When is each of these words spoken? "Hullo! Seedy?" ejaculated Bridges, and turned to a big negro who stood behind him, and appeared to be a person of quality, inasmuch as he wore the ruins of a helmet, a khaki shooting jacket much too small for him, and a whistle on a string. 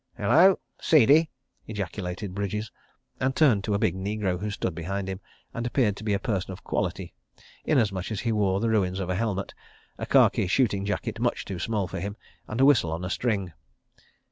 "Hullo! 0.17 0.57
Seedy?" 0.81 1.29
ejaculated 1.67 2.33
Bridges, 2.33 2.71
and 3.19 3.35
turned 3.35 3.63
to 3.65 3.75
a 3.75 3.77
big 3.77 3.93
negro 3.95 4.39
who 4.39 4.49
stood 4.49 4.73
behind 4.73 5.07
him, 5.07 5.19
and 5.53 5.67
appeared 5.67 5.95
to 5.97 6.03
be 6.03 6.13
a 6.13 6.17
person 6.19 6.51
of 6.51 6.63
quality, 6.63 7.13
inasmuch 7.65 8.09
as 8.11 8.21
he 8.21 8.31
wore 8.31 8.59
the 8.59 8.69
ruins 8.71 8.99
of 8.99 9.11
a 9.11 9.15
helmet, 9.15 9.53
a 9.99 10.07
khaki 10.07 10.47
shooting 10.47 10.85
jacket 10.85 11.19
much 11.19 11.45
too 11.45 11.59
small 11.59 11.87
for 11.87 11.99
him, 11.99 12.17
and 12.47 12.59
a 12.59 12.65
whistle 12.65 12.91
on 12.91 13.05
a 13.05 13.11
string. 13.11 13.53